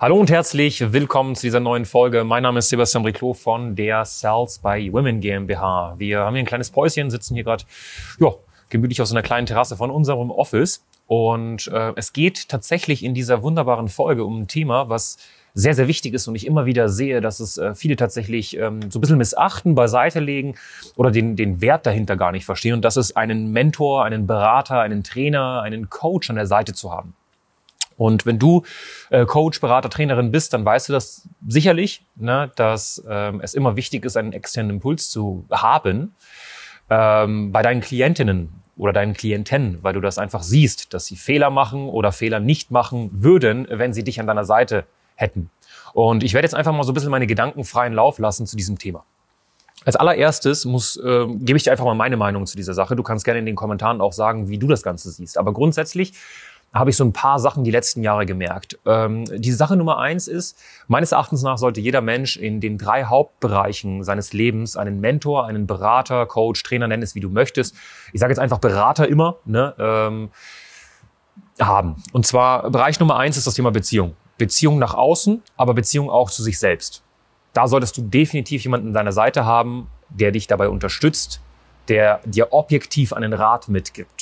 Hallo 0.00 0.14
und 0.14 0.30
herzlich 0.30 0.92
willkommen 0.92 1.34
zu 1.34 1.42
dieser 1.42 1.58
neuen 1.58 1.84
Folge. 1.84 2.22
Mein 2.22 2.44
Name 2.44 2.60
ist 2.60 2.68
Sebastian 2.68 3.02
Briclot 3.02 3.36
von 3.36 3.74
der 3.74 4.04
Sales 4.04 4.60
by 4.60 4.92
Women 4.92 5.20
GmbH. 5.20 5.96
Wir 5.98 6.20
haben 6.20 6.36
hier 6.36 6.44
ein 6.44 6.46
kleines 6.46 6.70
Päuschen, 6.70 7.10
sitzen 7.10 7.34
hier 7.34 7.42
gerade 7.42 7.64
ja, 8.20 8.32
gemütlich 8.68 9.02
auf 9.02 9.08
so 9.08 9.14
einer 9.16 9.24
kleinen 9.24 9.46
Terrasse 9.48 9.76
von 9.76 9.90
unserem 9.90 10.30
Office. 10.30 10.84
Und 11.08 11.66
äh, 11.66 11.94
es 11.96 12.12
geht 12.12 12.48
tatsächlich 12.48 13.02
in 13.02 13.12
dieser 13.12 13.42
wunderbaren 13.42 13.88
Folge 13.88 14.24
um 14.24 14.42
ein 14.42 14.46
Thema, 14.46 14.88
was 14.88 15.18
sehr, 15.54 15.74
sehr 15.74 15.88
wichtig 15.88 16.14
ist 16.14 16.28
und 16.28 16.36
ich 16.36 16.46
immer 16.46 16.64
wieder 16.64 16.88
sehe, 16.88 17.20
dass 17.20 17.40
es 17.40 17.58
äh, 17.58 17.74
viele 17.74 17.96
tatsächlich 17.96 18.56
ähm, 18.56 18.92
so 18.92 18.98
ein 18.98 19.00
bisschen 19.00 19.18
missachten, 19.18 19.74
beiseite 19.74 20.20
legen 20.20 20.54
oder 20.94 21.10
den, 21.10 21.34
den 21.34 21.60
Wert 21.60 21.86
dahinter 21.86 22.16
gar 22.16 22.30
nicht 22.30 22.44
verstehen. 22.44 22.74
Und 22.74 22.84
das 22.84 22.96
ist 22.96 23.16
einen 23.16 23.50
Mentor, 23.50 24.04
einen 24.04 24.28
Berater, 24.28 24.78
einen 24.78 25.02
Trainer, 25.02 25.62
einen 25.62 25.90
Coach 25.90 26.30
an 26.30 26.36
der 26.36 26.46
Seite 26.46 26.72
zu 26.72 26.92
haben. 26.92 27.14
Und 27.98 28.24
wenn 28.24 28.38
du 28.38 28.62
äh, 29.10 29.26
Coach, 29.26 29.60
Berater, 29.60 29.90
Trainerin 29.90 30.30
bist, 30.30 30.54
dann 30.54 30.64
weißt 30.64 30.88
du 30.88 30.94
das 30.94 31.28
sicherlich, 31.46 32.06
ne, 32.14 32.50
dass 32.54 33.04
ähm, 33.08 33.40
es 33.42 33.54
immer 33.54 33.76
wichtig 33.76 34.04
ist, 34.04 34.16
einen 34.16 34.32
externen 34.32 34.70
Impuls 34.70 35.10
zu 35.10 35.44
haben 35.50 36.14
ähm, 36.88 37.52
bei 37.52 37.60
deinen 37.60 37.80
Klientinnen 37.80 38.62
oder 38.76 38.92
deinen 38.92 39.14
Klienten, 39.14 39.78
weil 39.82 39.94
du 39.94 40.00
das 40.00 40.16
einfach 40.16 40.44
siehst, 40.44 40.94
dass 40.94 41.06
sie 41.06 41.16
Fehler 41.16 41.50
machen 41.50 41.88
oder 41.88 42.12
Fehler 42.12 42.38
nicht 42.38 42.70
machen 42.70 43.10
würden, 43.12 43.66
wenn 43.68 43.92
sie 43.92 44.04
dich 44.04 44.20
an 44.20 44.28
deiner 44.28 44.44
Seite 44.44 44.84
hätten. 45.16 45.50
Und 45.92 46.22
ich 46.22 46.34
werde 46.34 46.46
jetzt 46.46 46.54
einfach 46.54 46.72
mal 46.72 46.84
so 46.84 46.92
ein 46.92 46.94
bisschen 46.94 47.10
meine 47.10 47.26
Gedanken 47.26 47.64
freien 47.64 47.94
Lauf 47.94 48.20
lassen 48.20 48.46
zu 48.46 48.56
diesem 48.56 48.78
Thema. 48.78 49.04
Als 49.84 49.96
allererstes 49.96 50.64
muss, 50.64 50.96
äh, 50.96 51.26
gebe 51.26 51.56
ich 51.56 51.64
dir 51.64 51.72
einfach 51.72 51.84
mal 51.84 51.94
meine 51.94 52.16
Meinung 52.16 52.46
zu 52.46 52.56
dieser 52.56 52.74
Sache. 52.74 52.94
Du 52.94 53.02
kannst 53.02 53.24
gerne 53.24 53.40
in 53.40 53.46
den 53.46 53.56
Kommentaren 53.56 54.00
auch 54.00 54.12
sagen, 54.12 54.48
wie 54.48 54.58
du 54.58 54.68
das 54.68 54.82
Ganze 54.82 55.10
siehst. 55.10 55.38
Aber 55.38 55.52
grundsätzlich 55.52 56.14
habe 56.72 56.90
ich 56.90 56.96
so 56.96 57.04
ein 57.04 57.12
paar 57.12 57.38
Sachen 57.38 57.64
die 57.64 57.70
letzten 57.70 58.02
Jahre 58.02 58.26
gemerkt. 58.26 58.78
Ähm, 58.84 59.24
die 59.24 59.52
Sache 59.52 59.76
Nummer 59.76 59.98
eins 59.98 60.28
ist, 60.28 60.58
meines 60.86 61.12
Erachtens 61.12 61.42
nach 61.42 61.58
sollte 61.58 61.80
jeder 61.80 62.00
Mensch 62.00 62.36
in 62.36 62.60
den 62.60 62.78
drei 62.78 63.04
Hauptbereichen 63.04 64.04
seines 64.04 64.32
Lebens 64.32 64.76
einen 64.76 65.00
Mentor, 65.00 65.46
einen 65.46 65.66
Berater, 65.66 66.26
Coach, 66.26 66.62
Trainer, 66.62 66.86
nenn 66.88 67.02
es 67.02 67.14
wie 67.14 67.20
du 67.20 67.30
möchtest. 67.30 67.74
Ich 68.12 68.20
sage 68.20 68.32
jetzt 68.32 68.38
einfach 68.38 68.58
Berater 68.58 69.08
immer, 69.08 69.36
ne, 69.44 69.74
ähm, 69.78 70.30
haben. 71.58 71.96
Und 72.12 72.26
zwar 72.26 72.70
Bereich 72.70 73.00
Nummer 73.00 73.16
eins 73.16 73.36
ist 73.36 73.46
das 73.46 73.54
Thema 73.54 73.70
Beziehung. 73.70 74.14
Beziehung 74.36 74.78
nach 74.78 74.94
außen, 74.94 75.42
aber 75.56 75.74
Beziehung 75.74 76.10
auch 76.10 76.30
zu 76.30 76.42
sich 76.42 76.58
selbst. 76.58 77.02
Da 77.52 77.66
solltest 77.66 77.96
du 77.96 78.02
definitiv 78.02 78.62
jemanden 78.62 78.88
an 78.88 78.94
deiner 78.94 79.12
Seite 79.12 79.44
haben, 79.44 79.88
der 80.10 80.30
dich 80.30 80.46
dabei 80.46 80.68
unterstützt, 80.68 81.40
der 81.88 82.20
dir 82.24 82.52
objektiv 82.52 83.12
einen 83.12 83.32
Rat 83.32 83.68
mitgibt. 83.68 84.17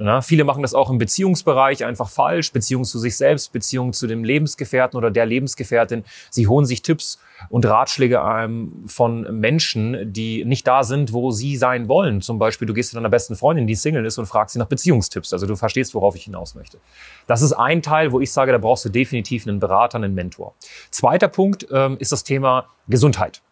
Na, 0.00 0.22
viele 0.22 0.44
machen 0.44 0.62
das 0.62 0.74
auch 0.74 0.90
im 0.90 0.98
Beziehungsbereich 0.98 1.84
einfach 1.84 2.08
falsch, 2.08 2.52
Beziehung 2.52 2.84
zu 2.84 3.00
sich 3.00 3.16
selbst, 3.16 3.52
Beziehung 3.52 3.92
zu 3.92 4.06
dem 4.06 4.22
Lebensgefährten 4.22 4.96
oder 4.96 5.10
der 5.10 5.26
Lebensgefährtin. 5.26 6.04
Sie 6.30 6.46
holen 6.46 6.66
sich 6.66 6.82
Tipps 6.82 7.18
und 7.48 7.66
Ratschläge 7.66 8.22
ähm, 8.24 8.84
von 8.86 9.40
Menschen, 9.40 10.12
die 10.12 10.44
nicht 10.44 10.68
da 10.68 10.84
sind, 10.84 11.12
wo 11.12 11.32
sie 11.32 11.56
sein 11.56 11.88
wollen. 11.88 12.20
Zum 12.20 12.38
Beispiel, 12.38 12.66
du 12.66 12.74
gehst 12.74 12.90
zu 12.90 12.96
deiner 12.96 13.08
besten 13.08 13.34
Freundin, 13.34 13.66
die 13.66 13.74
Single 13.74 14.06
ist 14.06 14.18
und 14.18 14.26
fragst 14.26 14.52
sie 14.52 14.60
nach 14.60 14.66
Beziehungstipps. 14.66 15.32
Also 15.32 15.48
du 15.48 15.56
verstehst, 15.56 15.94
worauf 15.94 16.14
ich 16.14 16.24
hinaus 16.24 16.54
möchte. 16.54 16.78
Das 17.26 17.42
ist 17.42 17.52
ein 17.52 17.82
Teil, 17.82 18.12
wo 18.12 18.20
ich 18.20 18.30
sage, 18.30 18.52
da 18.52 18.58
brauchst 18.58 18.84
du 18.84 18.90
definitiv 18.90 19.48
einen 19.48 19.58
Berater, 19.58 19.96
einen 19.96 20.14
Mentor. 20.14 20.54
Zweiter 20.92 21.26
Punkt 21.26 21.66
ähm, 21.72 21.96
ist 21.98 22.12
das 22.12 22.22
Thema 22.22 22.66
Gesundheit. 22.86 23.42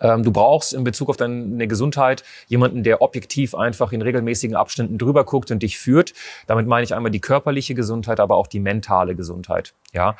Ähm, 0.00 0.22
du 0.22 0.32
brauchst 0.32 0.72
in 0.72 0.84
Bezug 0.84 1.08
auf 1.08 1.16
deine 1.16 1.66
Gesundheit 1.66 2.24
jemanden, 2.48 2.82
der 2.82 3.02
objektiv 3.02 3.54
einfach 3.54 3.92
in 3.92 4.02
regelmäßigen 4.02 4.56
Abständen 4.56 4.98
drüber 4.98 5.24
guckt 5.24 5.50
und 5.50 5.62
dich 5.62 5.78
führt. 5.78 6.12
Damit 6.46 6.66
meine 6.66 6.84
ich 6.84 6.94
einmal 6.94 7.10
die 7.10 7.20
körperliche 7.20 7.74
Gesundheit, 7.74 8.20
aber 8.20 8.36
auch 8.36 8.46
die 8.46 8.60
mentale 8.60 9.14
Gesundheit. 9.14 9.74
Ja, 9.92 10.16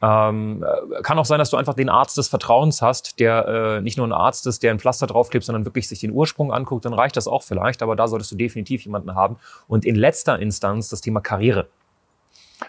ähm, 0.00 0.64
äh, 0.64 1.02
kann 1.02 1.18
auch 1.18 1.24
sein, 1.24 1.38
dass 1.38 1.50
du 1.50 1.56
einfach 1.56 1.74
den 1.74 1.88
Arzt 1.88 2.16
des 2.16 2.28
Vertrauens 2.28 2.82
hast, 2.82 3.18
der 3.20 3.48
äh, 3.78 3.80
nicht 3.80 3.96
nur 3.96 4.06
ein 4.06 4.12
Arzt 4.12 4.46
ist, 4.46 4.62
der 4.62 4.70
ein 4.70 4.78
Pflaster 4.78 5.06
draufklebt, 5.06 5.44
sondern 5.44 5.64
wirklich 5.64 5.88
sich 5.88 6.00
den 6.00 6.12
Ursprung 6.12 6.52
anguckt. 6.52 6.84
Dann 6.84 6.94
reicht 6.94 7.16
das 7.16 7.26
auch 7.26 7.42
vielleicht, 7.42 7.82
aber 7.82 7.96
da 7.96 8.08
solltest 8.08 8.30
du 8.32 8.36
definitiv 8.36 8.84
jemanden 8.84 9.14
haben. 9.14 9.36
Und 9.66 9.84
in 9.84 9.96
letzter 9.96 10.38
Instanz 10.38 10.88
das 10.88 11.00
Thema 11.00 11.20
Karriere. 11.20 11.68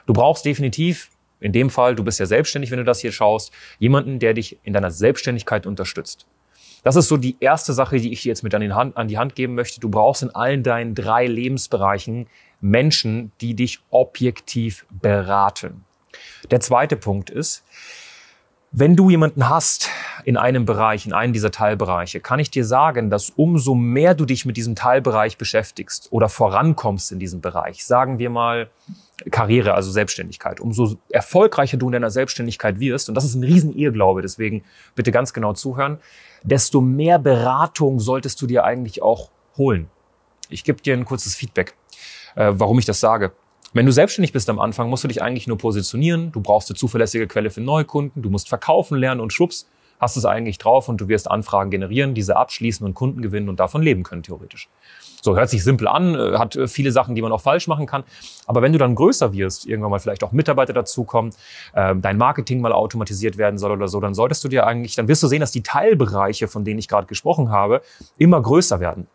Du 0.05 0.13
brauchst 0.13 0.45
definitiv 0.45 1.09
in 1.39 1.53
dem 1.53 1.69
Fall, 1.69 1.95
du 1.95 2.03
bist 2.03 2.19
ja 2.19 2.25
selbstständig, 2.25 2.71
wenn 2.71 2.79
du 2.79 2.83
das 2.83 2.99
hier 2.99 3.11
schaust, 3.11 3.51
jemanden, 3.79 4.19
der 4.19 4.33
dich 4.33 4.59
in 4.63 4.73
deiner 4.73 4.91
Selbstständigkeit 4.91 5.65
unterstützt. 5.65 6.25
Das 6.83 6.95
ist 6.95 7.07
so 7.07 7.17
die 7.17 7.35
erste 7.39 7.73
Sache, 7.73 7.97
die 7.97 8.11
ich 8.11 8.21
dir 8.21 8.29
jetzt 8.29 8.43
mit 8.43 8.55
an 8.55 8.61
die, 8.61 8.71
Hand, 8.71 8.95
an 8.97 9.07
die 9.07 9.17
Hand 9.17 9.35
geben 9.35 9.55
möchte. 9.55 9.79
Du 9.79 9.89
brauchst 9.89 10.23
in 10.23 10.29
allen 10.29 10.63
deinen 10.63 10.95
drei 10.95 11.27
Lebensbereichen 11.27 12.27
Menschen, 12.61 13.31
die 13.41 13.53
dich 13.53 13.79
objektiv 13.89 14.85
beraten. 14.89 15.83
Der 16.51 16.59
zweite 16.59 16.95
Punkt 16.95 17.29
ist, 17.29 17.63
wenn 18.71 18.95
du 18.95 19.09
jemanden 19.09 19.49
hast 19.49 19.89
in 20.25 20.37
einem 20.37 20.65
Bereich, 20.65 21.07
in 21.07 21.13
einem 21.13 21.33
dieser 21.33 21.49
Teilbereiche, 21.49 22.19
kann 22.19 22.39
ich 22.39 22.51
dir 22.51 22.63
sagen, 22.63 23.09
dass 23.09 23.31
umso 23.31 23.73
mehr 23.73 24.13
du 24.13 24.25
dich 24.25 24.45
mit 24.45 24.57
diesem 24.57 24.75
Teilbereich 24.75 25.37
beschäftigst 25.37 26.07
oder 26.11 26.29
vorankommst 26.29 27.11
in 27.11 27.19
diesem 27.19 27.41
Bereich, 27.41 27.83
sagen 27.83 28.19
wir 28.19 28.29
mal 28.29 28.69
Karriere, 29.31 29.73
also 29.73 29.91
Selbstständigkeit, 29.91 30.59
umso 30.59 30.97
erfolgreicher 31.09 31.77
du 31.77 31.87
in 31.87 31.93
deiner 31.93 32.09
Selbstständigkeit 32.09 32.79
wirst, 32.79 33.09
und 33.09 33.15
das 33.15 33.25
ist 33.25 33.35
ein 33.35 33.43
riesen 33.43 33.75
Irrglaube, 33.75 34.21
deswegen 34.21 34.63
bitte 34.95 35.11
ganz 35.11 35.33
genau 35.33 35.53
zuhören, 35.53 35.99
desto 36.43 36.81
mehr 36.81 37.19
Beratung 37.19 37.99
solltest 37.99 38.41
du 38.41 38.47
dir 38.47 38.63
eigentlich 38.63 39.01
auch 39.01 39.29
holen. 39.57 39.89
Ich 40.49 40.63
gebe 40.63 40.81
dir 40.81 40.93
ein 40.93 41.05
kurzes 41.05 41.35
Feedback, 41.35 41.75
äh, 42.35 42.51
warum 42.53 42.79
ich 42.79 42.85
das 42.85 42.99
sage. 42.99 43.33
Wenn 43.73 43.85
du 43.85 43.91
selbstständig 43.91 44.33
bist 44.33 44.49
am 44.49 44.59
Anfang, 44.59 44.89
musst 44.89 45.03
du 45.03 45.07
dich 45.07 45.21
eigentlich 45.21 45.47
nur 45.47 45.57
positionieren. 45.57 46.31
Du 46.31 46.41
brauchst 46.41 46.69
eine 46.71 46.77
zuverlässige 46.77 47.27
Quelle 47.27 47.51
für 47.51 47.61
Neukunden. 47.61 48.23
Du 48.23 48.31
musst 48.31 48.49
verkaufen 48.49 48.97
lernen 48.97 49.21
und 49.21 49.31
schwupps, 49.31 49.69
hast 49.99 50.15
es 50.15 50.25
eigentlich 50.25 50.57
drauf 50.57 50.89
und 50.89 50.99
du 50.99 51.07
wirst 51.07 51.29
Anfragen 51.29 51.69
generieren, 51.69 52.13
diese 52.13 52.37
abschließen 52.37 52.85
und 52.85 52.93
Kunden 52.93 53.21
gewinnen 53.21 53.49
und 53.49 53.59
davon 53.59 53.81
leben 53.81 54.03
können, 54.03 54.23
theoretisch. 54.23 54.69
So, 55.21 55.35
hört 55.35 55.49
sich 55.49 55.63
simpel 55.63 55.87
an, 55.87 56.15
äh, 56.15 56.37
hat 56.37 56.55
äh, 56.55 56.67
viele 56.67 56.91
Sachen, 56.91 57.13
die 57.13 57.21
man 57.21 57.31
auch 57.31 57.41
falsch 57.41 57.67
machen 57.67 57.85
kann. 57.85 58.03
Aber 58.47 58.61
wenn 58.61 58.71
du 58.71 58.79
dann 58.79 58.95
größer 58.95 59.33
wirst, 59.33 59.65
irgendwann 59.65 59.91
mal 59.91 59.99
vielleicht 59.99 60.23
auch 60.23 60.31
Mitarbeiter 60.31 60.73
dazukommen, 60.73 61.33
äh, 61.73 61.93
dein 61.95 62.17
Marketing 62.17 62.61
mal 62.61 62.71
automatisiert 62.71 63.37
werden 63.37 63.57
soll 63.57 63.71
oder 63.71 63.89
so, 63.89 63.99
dann 63.99 64.13
solltest 64.13 64.43
du 64.43 64.47
dir 64.47 64.65
eigentlich, 64.65 64.95
dann 64.95 65.07
wirst 65.07 65.21
du 65.21 65.27
sehen, 65.27 65.41
dass 65.41 65.51
die 65.51 65.63
Teilbereiche, 65.63 66.47
von 66.47 66.63
denen 66.63 66.79
ich 66.79 66.87
gerade 66.87 67.07
gesprochen 67.07 67.51
habe, 67.51 67.81
immer 68.17 68.41
größer 68.41 68.79
werden. 68.79 69.07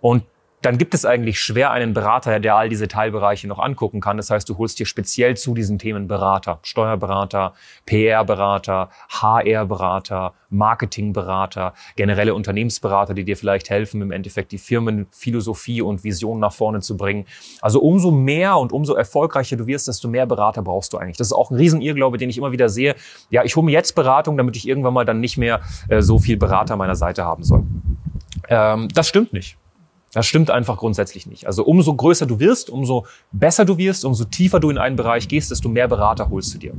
Und 0.00 0.24
dann 0.62 0.78
gibt 0.78 0.94
es 0.94 1.04
eigentlich 1.04 1.38
schwer 1.38 1.70
einen 1.70 1.92
Berater, 1.92 2.40
der 2.40 2.56
all 2.56 2.68
diese 2.68 2.88
Teilbereiche 2.88 3.46
noch 3.46 3.58
angucken 3.58 4.00
kann. 4.00 4.16
Das 4.16 4.30
heißt, 4.30 4.48
du 4.48 4.58
holst 4.58 4.78
dir 4.78 4.86
speziell 4.86 5.36
zu 5.36 5.54
diesen 5.54 5.78
Themen 5.78 6.08
Berater, 6.08 6.58
Steuerberater, 6.62 7.52
PR-Berater, 7.84 8.88
HR-Berater, 9.10 10.32
Marketing-Berater, 10.50 11.74
generelle 11.96 12.34
Unternehmensberater, 12.34 13.14
die 13.14 13.24
dir 13.24 13.36
vielleicht 13.36 13.70
helfen, 13.70 14.00
im 14.00 14.10
Endeffekt 14.10 14.52
die 14.52 14.58
Firmenphilosophie 14.58 15.82
und 15.82 16.04
Vision 16.04 16.40
nach 16.40 16.52
vorne 16.52 16.80
zu 16.80 16.96
bringen. 16.96 17.26
Also 17.60 17.80
umso 17.80 18.10
mehr 18.10 18.56
und 18.56 18.72
umso 18.72 18.94
erfolgreicher 18.94 19.56
du 19.56 19.66
wirst, 19.66 19.88
desto 19.88 20.08
mehr 20.08 20.26
Berater 20.26 20.62
brauchst 20.62 20.92
du 20.92 20.98
eigentlich. 20.98 21.16
Das 21.16 21.28
ist 21.28 21.32
auch 21.32 21.50
ein 21.50 21.56
Riesenirrglaube, 21.56 22.18
den 22.18 22.30
ich 22.30 22.38
immer 22.38 22.52
wieder 22.52 22.68
sehe. 22.68 22.94
Ja, 23.30 23.44
ich 23.44 23.56
hole 23.56 23.66
mir 23.66 23.72
jetzt 23.72 23.94
Beratung, 23.94 24.36
damit 24.36 24.56
ich 24.56 24.66
irgendwann 24.66 24.94
mal 24.94 25.04
dann 25.04 25.20
nicht 25.20 25.36
mehr 25.36 25.60
äh, 25.88 26.00
so 26.00 26.18
viel 26.18 26.36
Berater 26.36 26.74
an 26.74 26.78
meiner 26.78 26.96
Seite 26.96 27.24
haben 27.24 27.44
soll. 27.44 27.64
Ähm, 28.48 28.88
das 28.94 29.08
stimmt 29.08 29.32
nicht. 29.32 29.58
Das 30.16 30.24
stimmt 30.24 30.50
einfach 30.50 30.78
grundsätzlich 30.78 31.26
nicht. 31.26 31.46
Also 31.46 31.62
umso 31.62 31.94
größer 31.94 32.24
du 32.24 32.40
wirst, 32.40 32.70
umso 32.70 33.04
besser 33.32 33.66
du 33.66 33.76
wirst, 33.76 34.02
umso 34.02 34.24
tiefer 34.24 34.60
du 34.60 34.70
in 34.70 34.78
einen 34.78 34.96
Bereich 34.96 35.28
gehst, 35.28 35.50
desto 35.50 35.68
mehr 35.68 35.88
Berater 35.88 36.30
holst 36.30 36.54
du 36.54 36.58
dir. 36.58 36.72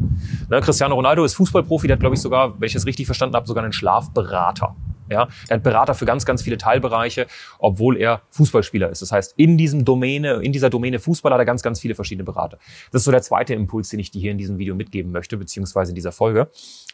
Ne, 0.49 0.59
Cristiano 0.59 0.95
Ronaldo 0.95 1.23
ist 1.23 1.35
Fußballprofi, 1.35 1.85
der 1.85 1.97
hat, 1.97 1.99
glaube 1.99 2.15
ich, 2.15 2.21
sogar, 2.21 2.59
wenn 2.59 2.65
ich 2.65 2.73
das 2.73 2.87
richtig 2.87 3.05
verstanden 3.05 3.35
habe, 3.35 3.45
sogar 3.45 3.63
einen 3.63 3.73
Schlafberater. 3.73 4.75
Ja, 5.11 5.27
er 5.49 5.57
hat 5.57 5.61
Berater 5.61 5.93
für 5.93 6.05
ganz, 6.05 6.25
ganz 6.25 6.41
viele 6.41 6.57
Teilbereiche, 6.57 7.27
obwohl 7.59 7.97
er 7.97 8.23
Fußballspieler 8.31 8.89
ist. 8.89 9.03
Das 9.03 9.11
heißt, 9.11 9.35
in 9.37 9.55
diesem 9.55 9.85
Domäne, 9.85 10.41
in 10.41 10.51
dieser 10.51 10.71
Domäne 10.71 10.97
Fußball 10.97 11.31
hat 11.31 11.37
er 11.37 11.45
ganz, 11.45 11.61
ganz 11.61 11.79
viele 11.79 11.93
verschiedene 11.93 12.23
Berater. 12.23 12.57
Das 12.91 13.01
ist 13.01 13.05
so 13.05 13.11
der 13.11 13.21
zweite 13.21 13.53
Impuls, 13.53 13.89
den 13.89 13.99
ich 13.99 14.09
dir 14.09 14.19
hier 14.19 14.31
in 14.31 14.39
diesem 14.39 14.57
Video 14.57 14.73
mitgeben 14.73 15.11
möchte, 15.11 15.37
beziehungsweise 15.37 15.91
in 15.91 15.95
dieser 15.95 16.11
Folge. 16.11 16.49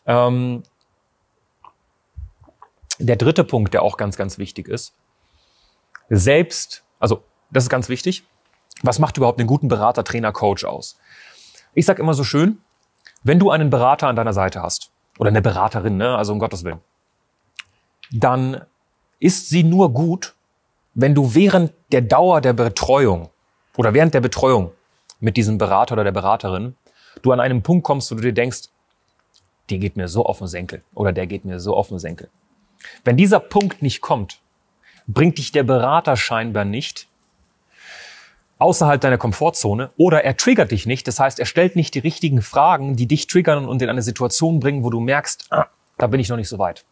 Ähm, 0.05 0.63
der 2.99 3.15
dritte 3.15 3.45
Punkt, 3.45 3.73
der 3.73 3.81
auch 3.81 3.95
ganz, 3.95 4.17
ganz 4.17 4.37
wichtig 4.37 4.67
ist, 4.67 4.93
selbst, 6.09 6.83
also 6.99 7.23
das 7.51 7.63
ist 7.63 7.69
ganz 7.69 7.89
wichtig, 7.89 8.23
was 8.81 8.99
macht 8.99 9.17
überhaupt 9.17 9.39
einen 9.39 9.47
guten 9.47 9.67
Berater, 9.67 10.03
Trainer, 10.03 10.31
Coach 10.31 10.65
aus? 10.65 10.97
Ich 11.73 11.85
sage 11.85 12.01
immer 12.01 12.13
so 12.13 12.23
schön, 12.23 12.59
wenn 13.23 13.39
du 13.39 13.51
einen 13.51 13.69
Berater 13.69 14.07
an 14.07 14.15
deiner 14.15 14.33
Seite 14.33 14.61
hast 14.61 14.91
oder 15.17 15.29
eine 15.29 15.41
Beraterin, 15.41 15.97
ne, 15.97 16.15
also 16.17 16.33
um 16.33 16.39
Gottes 16.39 16.63
Willen, 16.63 16.81
dann 18.11 18.65
ist 19.19 19.49
sie 19.49 19.63
nur 19.63 19.93
gut, 19.93 20.35
wenn 20.93 21.15
du 21.15 21.33
während 21.33 21.73
der 21.91 22.01
Dauer 22.01 22.41
der 22.41 22.53
Betreuung 22.53 23.29
oder 23.77 23.93
während 23.93 24.13
der 24.13 24.21
Betreuung 24.21 24.71
mit 25.19 25.37
diesem 25.37 25.57
Berater 25.57 25.93
oder 25.93 26.03
der 26.03 26.11
Beraterin 26.11 26.75
du 27.21 27.31
an 27.31 27.39
einem 27.39 27.63
Punkt 27.63 27.83
kommst, 27.83 28.11
wo 28.11 28.15
du 28.15 28.21
dir 28.21 28.33
denkst, 28.33 28.69
die 29.69 29.79
geht 29.79 29.95
mir 29.95 30.07
so 30.07 30.25
auf 30.25 30.39
den 30.39 30.47
Senkel 30.47 30.83
oder 30.93 31.13
der 31.13 31.27
geht 31.27 31.45
mir 31.45 31.59
so 31.59 31.75
auf 31.75 31.87
den 31.87 31.99
Senkel. 31.99 32.29
Wenn 33.03 33.17
dieser 33.17 33.39
Punkt 33.39 33.81
nicht 33.81 34.01
kommt, 34.01 34.41
bringt 35.07 35.37
dich 35.37 35.51
der 35.51 35.63
Berater 35.63 36.17
scheinbar 36.17 36.65
nicht 36.65 37.07
außerhalb 38.63 39.01
deiner 39.01 39.17
Komfortzone 39.17 39.91
oder 39.97 40.23
er 40.23 40.37
triggert 40.37 40.71
dich 40.71 40.85
nicht. 40.85 41.07
Das 41.07 41.19
heißt, 41.19 41.39
er 41.39 41.45
stellt 41.45 41.75
nicht 41.75 41.95
die 41.95 41.99
richtigen 41.99 42.41
Fragen, 42.41 42.95
die 42.95 43.07
dich 43.07 43.27
triggern 43.27 43.65
und 43.65 43.81
in 43.81 43.89
eine 43.89 44.01
Situation 44.01 44.61
bringen, 44.61 44.83
wo 44.83 44.89
du 44.89 45.01
merkst, 45.01 45.47
ah, 45.49 45.65
da 45.97 46.07
bin 46.07 46.19
ich 46.19 46.29
noch 46.29 46.37
nicht 46.37 46.47
so 46.47 46.59
weit. 46.59 46.85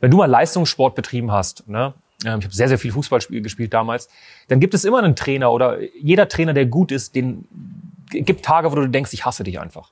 Wenn 0.00 0.12
du 0.12 0.18
mal 0.18 0.26
Leistungssport 0.26 0.94
betrieben 0.94 1.32
hast, 1.32 1.68
ne, 1.68 1.94
ähm, 2.24 2.38
ich 2.38 2.44
habe 2.44 2.54
sehr, 2.54 2.68
sehr 2.68 2.78
viel 2.78 2.92
Fußball 2.92 3.18
gespielt 3.28 3.74
damals, 3.74 4.08
dann 4.48 4.60
gibt 4.60 4.72
es 4.72 4.84
immer 4.84 4.98
einen 4.98 5.16
Trainer 5.16 5.50
oder 5.50 5.80
jeder 6.00 6.28
Trainer, 6.28 6.52
der 6.54 6.66
gut 6.66 6.92
ist, 6.92 7.16
den 7.16 7.48
gibt 8.10 8.44
Tage, 8.44 8.70
wo 8.70 8.76
du 8.76 8.86
denkst, 8.86 9.12
ich 9.12 9.26
hasse 9.26 9.42
dich 9.42 9.58
einfach. 9.58 9.90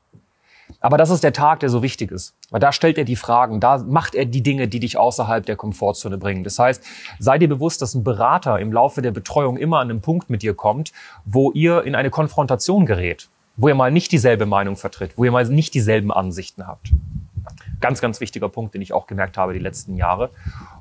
Aber 0.82 0.98
das 0.98 1.10
ist 1.10 1.22
der 1.22 1.32
Tag, 1.32 1.60
der 1.60 1.68
so 1.68 1.82
wichtig 1.82 2.10
ist. 2.10 2.34
Weil 2.50 2.60
da 2.60 2.72
stellt 2.72 2.98
er 2.98 3.04
die 3.04 3.16
Fragen, 3.16 3.60
da 3.60 3.78
macht 3.78 4.16
er 4.16 4.24
die 4.26 4.42
Dinge, 4.42 4.66
die 4.66 4.80
dich 4.80 4.98
außerhalb 4.98 5.46
der 5.46 5.54
Komfortzone 5.54 6.18
bringen. 6.18 6.42
Das 6.42 6.58
heißt, 6.58 6.82
sei 7.20 7.38
dir 7.38 7.48
bewusst, 7.48 7.80
dass 7.80 7.94
ein 7.94 8.02
Berater 8.02 8.58
im 8.58 8.72
Laufe 8.72 9.00
der 9.00 9.12
Betreuung 9.12 9.56
immer 9.56 9.78
an 9.78 9.90
einen 9.90 10.00
Punkt 10.00 10.28
mit 10.28 10.42
dir 10.42 10.54
kommt, 10.54 10.92
wo 11.24 11.52
ihr 11.52 11.84
in 11.84 11.94
eine 11.94 12.10
Konfrontation 12.10 12.84
gerät, 12.84 13.28
wo 13.56 13.68
ihr 13.68 13.76
mal 13.76 13.92
nicht 13.92 14.10
dieselbe 14.10 14.44
Meinung 14.44 14.76
vertritt, 14.76 15.12
wo 15.16 15.24
ihr 15.24 15.30
mal 15.30 15.46
nicht 15.46 15.72
dieselben 15.72 16.12
Ansichten 16.12 16.66
habt. 16.66 16.90
Ganz, 17.80 18.00
ganz 18.00 18.20
wichtiger 18.20 18.48
Punkt, 18.48 18.74
den 18.74 18.82
ich 18.82 18.92
auch 18.92 19.06
gemerkt 19.06 19.38
habe 19.38 19.52
die 19.52 19.60
letzten 19.60 19.96
Jahre. 19.96 20.30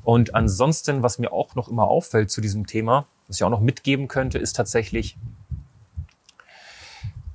Und 0.03 0.33
ansonsten, 0.33 1.03
was 1.03 1.19
mir 1.19 1.31
auch 1.31 1.53
noch 1.53 1.67
immer 1.67 1.87
auffällt 1.87 2.31
zu 2.31 2.41
diesem 2.41 2.65
Thema, 2.65 3.05
was 3.27 3.37
ich 3.37 3.43
auch 3.43 3.49
noch 3.49 3.61
mitgeben 3.61 4.07
könnte, 4.07 4.39
ist 4.39 4.53
tatsächlich 4.53 5.15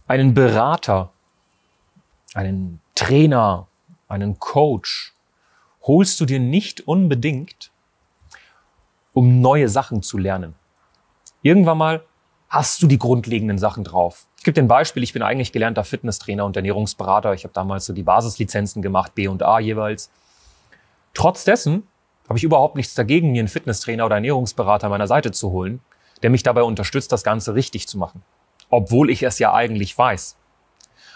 einen 0.08 0.34
Berater, 0.34 1.10
einen 2.36 2.80
Trainer, 2.94 3.66
einen 4.08 4.38
Coach 4.38 5.14
holst 5.82 6.20
du 6.20 6.26
dir 6.26 6.38
nicht 6.38 6.86
unbedingt, 6.86 7.70
um 9.14 9.40
neue 9.40 9.70
Sachen 9.70 10.02
zu 10.02 10.18
lernen. 10.18 10.54
Irgendwann 11.40 11.78
mal 11.78 12.02
hast 12.50 12.82
du 12.82 12.86
die 12.86 12.98
grundlegenden 12.98 13.56
Sachen 13.56 13.84
drauf. 13.84 14.26
Ich 14.36 14.44
gebe 14.44 14.54
dir 14.54 14.62
ein 14.62 14.68
Beispiel. 14.68 15.02
Ich 15.02 15.14
bin 15.14 15.22
eigentlich 15.22 15.50
gelernter 15.50 15.82
Fitnesstrainer 15.82 16.44
und 16.44 16.56
Ernährungsberater. 16.56 17.32
Ich 17.32 17.44
habe 17.44 17.54
damals 17.54 17.86
so 17.86 17.94
die 17.94 18.02
Basislizenzen 18.02 18.82
gemacht, 18.82 19.14
B 19.14 19.28
und 19.28 19.42
A 19.42 19.58
jeweils. 19.58 20.10
Trotz 21.14 21.44
dessen 21.44 21.84
habe 22.28 22.38
ich 22.38 22.44
überhaupt 22.44 22.76
nichts 22.76 22.94
dagegen, 22.94 23.32
mir 23.32 23.40
einen 23.40 23.48
Fitnesstrainer 23.48 24.04
oder 24.04 24.16
Ernährungsberater 24.16 24.86
an 24.86 24.90
meiner 24.90 25.06
Seite 25.06 25.32
zu 25.32 25.50
holen, 25.52 25.80
der 26.22 26.28
mich 26.28 26.42
dabei 26.42 26.64
unterstützt, 26.64 27.12
das 27.12 27.24
Ganze 27.24 27.54
richtig 27.54 27.88
zu 27.88 27.96
machen. 27.96 28.22
Obwohl 28.68 29.08
ich 29.08 29.22
es 29.22 29.38
ja 29.38 29.54
eigentlich 29.54 29.96
weiß. 29.96 30.36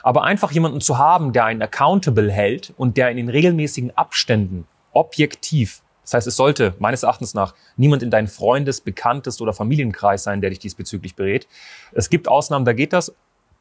Aber 0.02 0.24
einfach 0.24 0.52
jemanden 0.52 0.80
zu 0.80 0.98
haben, 0.98 1.32
der 1.32 1.44
einen 1.44 1.62
accountable 1.62 2.30
hält 2.30 2.72
und 2.76 2.96
der 2.96 3.10
in 3.10 3.16
den 3.16 3.28
regelmäßigen 3.28 3.96
Abständen 3.96 4.66
objektiv 4.92 5.82
das 6.10 6.14
heißt, 6.14 6.26
es 6.26 6.36
sollte 6.36 6.74
meines 6.80 7.04
Erachtens 7.04 7.34
nach 7.34 7.54
niemand 7.76 8.02
in 8.02 8.10
deinem 8.10 8.26
Freundes-, 8.26 8.80
Bekanntes- 8.80 9.40
oder 9.40 9.52
Familienkreis 9.52 10.24
sein, 10.24 10.40
der 10.40 10.50
dich 10.50 10.58
diesbezüglich 10.58 11.14
berät. 11.14 11.46
Es 11.92 12.10
gibt 12.10 12.26
Ausnahmen, 12.26 12.64
da 12.64 12.72
geht 12.72 12.92
das, 12.92 13.14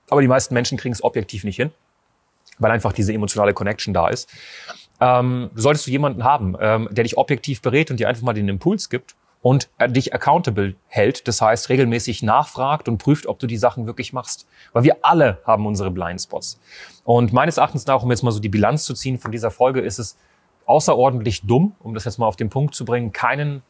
aber 0.09 0.21
die 0.21 0.27
meisten 0.27 0.55
Menschen 0.55 0.75
kriegen 0.75 0.93
es 0.93 1.03
objektiv 1.03 1.43
nicht 1.43 1.57
hin, 1.57 1.69
weil 2.57 2.71
einfach 2.71 2.91
diese 2.91 3.13
emotionale 3.13 3.53
Connection 3.53 3.93
da 3.93 4.07
ist. 4.07 4.33
Ähm, 4.99 5.51
solltest 5.53 5.85
du 5.85 5.91
jemanden 5.91 6.23
haben, 6.23 6.55
ähm, 6.59 6.89
der 6.89 7.03
dich 7.03 7.17
objektiv 7.17 7.61
berät 7.61 7.91
und 7.91 7.99
dir 7.99 8.09
einfach 8.09 8.23
mal 8.23 8.33
den 8.33 8.49
Impuls 8.49 8.89
gibt 8.89 9.15
und 9.41 9.69
dich 9.87 10.13
accountable 10.13 10.75
hält, 10.87 11.27
das 11.27 11.41
heißt 11.41 11.69
regelmäßig 11.69 12.23
nachfragt 12.23 12.89
und 12.89 12.97
prüft, 12.97 13.25
ob 13.25 13.39
du 13.39 13.47
die 13.47 13.57
Sachen 13.57 13.85
wirklich 13.85 14.11
machst. 14.11 14.47
Weil 14.73 14.83
wir 14.83 14.97
alle 15.01 15.39
haben 15.45 15.65
unsere 15.65 15.91
Blindspots. 15.91 16.59
Und 17.05 17.31
meines 17.31 17.57
Erachtens 17.57 17.85
nach, 17.85 18.03
um 18.03 18.11
jetzt 18.11 18.23
mal 18.23 18.31
so 18.31 18.39
die 18.39 18.49
Bilanz 18.49 18.83
zu 18.83 18.93
ziehen 18.93 19.17
von 19.17 19.31
dieser 19.31 19.51
Folge, 19.51 19.79
ist 19.79 19.97
es 19.97 20.17
außerordentlich 20.65 21.45
dumm, 21.47 21.75
um 21.79 21.93
das 21.93 22.05
jetzt 22.05 22.19
mal 22.19 22.27
auf 22.27 22.35
den 22.35 22.49
Punkt 22.49 22.75
zu 22.75 22.85
bringen, 22.85 23.11
keinen 23.11 23.63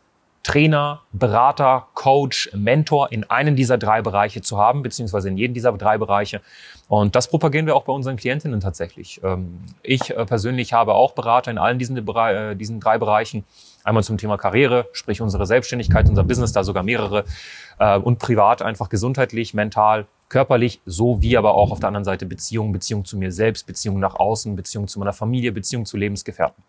Trainer, 0.50 1.02
Berater, 1.12 1.86
Coach, 1.94 2.50
Mentor 2.56 3.12
in 3.12 3.24
einen 3.26 3.56
dieser 3.56 3.78
drei 3.78 4.02
Bereiche 4.02 4.42
zu 4.42 4.58
haben, 4.58 4.82
beziehungsweise 4.82 5.30
in 5.30 5.38
jedem 5.38 5.54
dieser 5.54 5.72
drei 5.74 6.00
Bereiche. 6.00 6.42
Und 6.88 7.16
das 7.16 7.28
propagieren 7.28 7.68
wir 7.68 7.76
auch 7.76 7.84
bei 7.84 7.94
unseren 7.94 8.16
Klientinnen 8.16 8.60
tatsächlich. 8.60 9.22
Ähm, 9.24 9.60
ich 9.84 10.10
äh, 10.10 10.26
persönlich 10.26 10.74
habe 10.74 10.96
auch 10.96 11.12
Berater 11.12 11.52
in 11.52 11.60
allen 11.60 11.78
diesen, 11.78 11.96
äh, 11.96 12.56
diesen 12.56 12.80
drei 12.80 12.98
Bereichen. 12.98 13.44
Einmal 13.84 14.04
zum 14.04 14.18
Thema 14.18 14.38
Karriere, 14.38 14.88
sprich 14.92 15.22
unsere 15.22 15.46
Selbstständigkeit, 15.46 16.10
unser 16.10 16.24
Business, 16.24 16.52
da 16.52 16.64
sogar 16.64 16.82
mehrere. 16.82 17.26
Äh, 17.78 18.00
und 18.00 18.18
privat 18.18 18.64
einfach 18.64 18.90
gesundheitlich, 18.90 19.54
mental, 19.54 20.08
körperlich, 20.30 20.82
so 20.84 21.22
wie 21.22 21.38
aber 21.38 21.54
auch 21.54 21.70
auf 21.70 21.80
der 21.80 21.90
anderen 21.90 22.06
Seite 22.06 22.26
Beziehung, 22.26 22.72
Beziehung 22.72 23.06
zu 23.06 23.20
mir 23.20 23.32
selbst, 23.32 23.68
Beziehung 23.68 24.00
nach 24.00 24.16
außen, 24.16 24.56
Beziehung 24.56 24.88
zu 24.88 24.98
meiner 24.98 25.14
Familie, 25.14 25.52
Beziehung 25.52 25.86
zu 25.86 25.96
Lebensgefährten. 25.96 26.64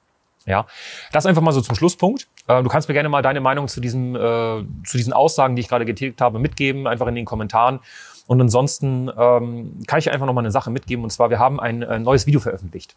Ja, 0.47 0.67
das 1.13 1.27
einfach 1.27 1.43
mal 1.43 1.53
so 1.53 1.61
zum 1.61 1.77
Schlusspunkt. 1.77 2.27
Äh, 2.49 2.63
du 2.63 2.69
kannst 2.69 2.89
mir 2.89 2.95
gerne 2.95 3.09
mal 3.09 3.23
deine 3.23 3.41
Meinung 3.41 3.69
zu 3.69 3.81
diesem, 3.81 4.17
äh, 4.17 4.19
zu 4.19 4.97
diesen 4.97 5.13
Aussagen, 5.13 5.55
die 5.55 5.61
ich 5.61 5.69
gerade 5.69 5.85
getätigt 5.85 6.21
habe, 6.21 6.39
mitgeben, 6.39 6.87
einfach 6.87 7.07
in 7.07 7.15
den 7.15 7.25
Kommentaren. 7.25 7.81
Und 8.27 8.41
ansonsten 8.41 9.11
ähm, 9.17 9.79
kann 9.87 9.99
ich 9.99 10.11
einfach 10.11 10.27
noch 10.27 10.33
mal 10.33 10.41
eine 10.41 10.51
Sache 10.51 10.71
mitgeben. 10.71 11.05
Und 11.05 11.11
zwar, 11.11 11.31
wir 11.31 11.39
haben 11.39 11.61
ein 11.61 11.83
äh, 11.83 11.99
neues 11.99 12.27
Video 12.27 12.41
veröffentlicht 12.41 12.97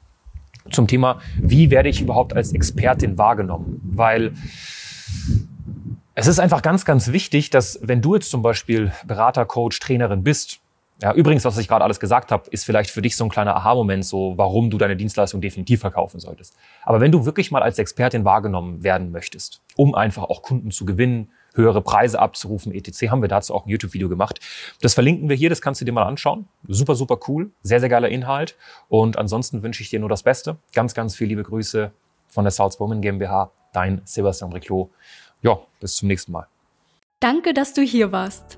zum 0.71 0.87
Thema, 0.87 1.19
wie 1.37 1.71
werde 1.71 1.89
ich 1.89 2.01
überhaupt 2.01 2.33
als 2.33 2.53
Expertin 2.53 3.17
wahrgenommen? 3.17 3.81
Weil 3.83 4.33
es 6.15 6.27
ist 6.27 6.39
einfach 6.39 6.61
ganz, 6.61 6.85
ganz 6.85 7.11
wichtig, 7.11 7.49
dass 7.49 7.79
wenn 7.81 8.01
du 8.01 8.15
jetzt 8.15 8.29
zum 8.29 8.41
Beispiel 8.41 8.91
Berater, 9.05 9.45
Coach, 9.45 9.79
Trainerin 9.79 10.23
bist 10.23 10.59
ja, 11.03 11.11
übrigens, 11.13 11.43
was 11.43 11.57
ich 11.57 11.67
gerade 11.67 11.83
alles 11.83 11.99
gesagt 11.99 12.31
habe, 12.31 12.49
ist 12.51 12.63
vielleicht 12.63 12.89
für 12.89 13.01
dich 13.01 13.17
so 13.17 13.25
ein 13.25 13.29
kleiner 13.29 13.57
Aha-Moment, 13.57 14.05
so 14.05 14.37
warum 14.37 14.69
du 14.69 14.77
deine 14.77 14.95
Dienstleistung 14.95 15.41
definitiv 15.41 15.81
verkaufen 15.81 16.21
solltest. 16.21 16.55
Aber 16.81 17.01
wenn 17.01 17.11
du 17.11 17.25
wirklich 17.25 17.51
mal 17.51 17.61
als 17.61 17.77
Expertin 17.77 18.23
wahrgenommen 18.23 18.85
werden 18.85 19.11
möchtest, 19.11 19.61
um 19.75 19.95
einfach 19.95 20.23
auch 20.23 20.41
Kunden 20.43 20.71
zu 20.71 20.85
gewinnen, 20.85 21.29
höhere 21.55 21.81
Preise 21.81 22.19
abzurufen, 22.19 22.73
etc., 22.73 23.11
haben 23.11 23.21
wir 23.21 23.27
dazu 23.27 23.53
auch 23.53 23.65
ein 23.65 23.69
YouTube-Video 23.69 24.07
gemacht. 24.07 24.39
Das 24.79 24.93
verlinken 24.93 25.27
wir 25.27 25.35
hier, 25.35 25.49
das 25.49 25.61
kannst 25.61 25.81
du 25.81 25.85
dir 25.85 25.91
mal 25.91 26.03
anschauen. 26.03 26.47
Super, 26.69 26.95
super 26.95 27.19
cool, 27.27 27.51
sehr, 27.63 27.81
sehr 27.81 27.89
geiler 27.89 28.07
Inhalt. 28.07 28.55
Und 28.87 29.17
ansonsten 29.17 29.61
wünsche 29.61 29.83
ich 29.83 29.89
dir 29.89 29.99
nur 29.99 30.07
das 30.07 30.23
Beste. 30.23 30.55
Ganz, 30.73 30.93
ganz 30.93 31.17
viele 31.17 31.31
liebe 31.31 31.43
Grüße 31.43 31.91
von 32.29 32.45
der 32.45 32.51
Salzburgen 32.51 33.01
GmbH. 33.01 33.51
Dein 33.73 34.01
Sebastian 34.05 34.53
Riclot. 34.53 34.89
Ja, 35.41 35.59
bis 35.81 35.97
zum 35.97 36.07
nächsten 36.07 36.31
Mal. 36.31 36.47
Danke, 37.19 37.53
dass 37.53 37.73
du 37.73 37.81
hier 37.81 38.13
warst. 38.13 38.57